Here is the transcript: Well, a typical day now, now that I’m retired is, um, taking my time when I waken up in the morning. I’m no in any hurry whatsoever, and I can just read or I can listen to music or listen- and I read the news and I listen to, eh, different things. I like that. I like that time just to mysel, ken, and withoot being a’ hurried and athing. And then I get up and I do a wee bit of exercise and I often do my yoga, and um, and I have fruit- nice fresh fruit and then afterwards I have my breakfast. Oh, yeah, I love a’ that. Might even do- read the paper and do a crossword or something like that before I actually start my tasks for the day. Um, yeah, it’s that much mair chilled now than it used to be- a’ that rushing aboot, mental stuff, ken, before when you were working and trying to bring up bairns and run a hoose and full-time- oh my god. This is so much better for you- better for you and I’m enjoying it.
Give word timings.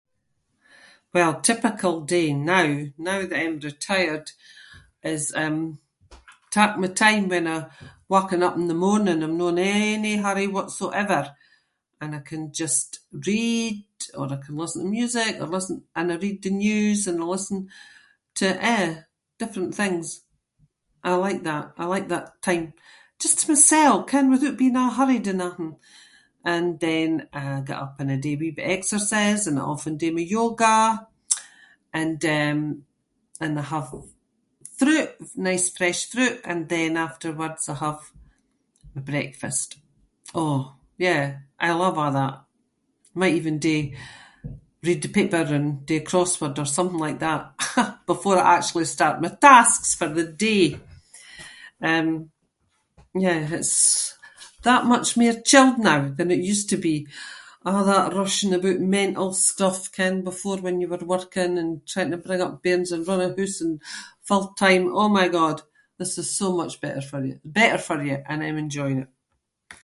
Well, 1.13 1.39
a 1.39 1.41
typical 1.41 2.01
day 2.15 2.27
now, 2.53 2.65
now 3.09 3.15
that 3.27 3.39
I’m 3.41 3.59
retired 3.69 4.25
is, 5.13 5.23
um, 5.43 5.57
taking 6.55 6.81
my 6.83 6.87
time 7.03 7.25
when 7.31 7.47
I 7.55 7.67
waken 8.15 8.43
up 8.47 8.55
in 8.59 8.67
the 8.71 8.81
morning. 8.87 9.21
I’m 9.23 9.37
no 9.39 9.47
in 9.51 9.59
any 9.87 10.15
hurry 10.25 10.47
whatsoever, 10.51 11.23
and 12.01 12.11
I 12.15 12.19
can 12.29 12.43
just 12.61 12.89
read 13.29 13.85
or 14.19 14.25
I 14.27 14.37
can 14.43 14.55
listen 14.61 14.83
to 14.83 14.89
music 14.97 15.33
or 15.41 15.47
listen- 15.55 15.83
and 15.97 16.07
I 16.13 16.15
read 16.25 16.39
the 16.43 16.51
news 16.67 17.01
and 17.07 17.17
I 17.21 17.25
listen 17.35 17.59
to, 18.39 18.45
eh, 18.75 18.89
different 19.41 19.73
things. 19.81 20.07
I 21.03 21.11
like 21.25 21.41
that. 21.49 21.65
I 21.81 21.85
like 21.93 22.07
that 22.09 22.27
time 22.47 22.65
just 23.23 23.35
to 23.39 23.49
mysel, 23.51 23.97
ken, 24.09 24.23
and 24.25 24.31
withoot 24.31 24.57
being 24.59 24.77
a’ 24.81 24.89
hurried 24.97 25.27
and 25.31 25.41
athing. 25.47 25.75
And 26.53 26.69
then 26.85 27.09
I 27.39 27.61
get 27.69 27.77
up 27.85 27.95
and 27.99 28.09
I 28.11 28.15
do 28.19 28.29
a 28.29 28.35
wee 28.41 28.49
bit 28.57 28.65
of 28.65 28.71
exercise 28.77 29.43
and 29.45 29.57
I 29.59 29.61
often 29.73 29.95
do 29.95 30.11
my 30.17 30.21
yoga, 30.37 30.77
and 32.01 32.21
um, 32.39 32.59
and 33.43 33.53
I 33.59 33.61
have 33.73 33.89
fruit- 34.79 35.21
nice 35.49 35.65
fresh 35.77 36.01
fruit 36.11 36.37
and 36.49 36.61
then 36.73 36.91
afterwards 37.07 37.63
I 37.71 37.75
have 37.85 38.01
my 38.95 39.01
breakfast. 39.09 39.69
Oh, 40.43 40.61
yeah, 41.05 41.25
I 41.59 41.69
love 41.83 41.97
a’ 42.05 42.09
that. 42.17 42.35
Might 43.19 43.35
even 43.41 43.57
do- 43.69 43.93
read 44.87 45.01
the 45.03 45.09
paper 45.17 45.43
and 45.57 45.69
do 45.89 45.97
a 45.99 46.05
crossword 46.11 46.55
or 46.61 46.65
something 46.77 46.97
like 47.07 47.19
that 47.25 47.41
before 48.11 48.37
I 48.39 48.49
actually 48.57 48.85
start 48.87 49.21
my 49.23 49.29
tasks 49.45 49.89
for 49.99 50.09
the 50.17 50.25
day. 50.47 50.65
Um, 51.89 52.07
yeah, 53.25 53.41
it’s 53.59 54.15
that 54.67 54.85
much 54.93 55.09
mair 55.19 55.37
chilled 55.49 55.79
now 55.91 56.01
than 56.17 56.29
it 56.35 56.39
used 56.53 56.69
to 56.71 56.77
be- 56.87 57.05
a’ 57.69 57.83
that 57.89 58.13
rushing 58.21 58.53
aboot, 58.55 58.79
mental 58.99 59.29
stuff, 59.49 59.79
ken, 59.97 60.15
before 60.29 60.57
when 60.61 60.77
you 60.81 60.87
were 60.91 61.11
working 61.15 61.53
and 61.61 61.71
trying 61.91 62.11
to 62.11 62.17
bring 62.25 62.41
up 62.43 62.61
bairns 62.63 62.91
and 62.93 63.07
run 63.09 63.21
a 63.25 63.29
hoose 63.35 63.59
and 63.65 63.75
full-time- 64.27 64.91
oh 65.01 65.09
my 65.19 65.27
god. 65.39 65.57
This 65.99 66.13
is 66.21 66.35
so 66.41 66.47
much 66.61 66.73
better 66.83 67.01
for 67.09 67.19
you- 67.27 67.41
better 67.59 67.79
for 67.87 67.99
you 68.07 68.17
and 68.29 68.39
I’m 68.45 68.57
enjoying 68.65 68.99
it. 69.05 69.11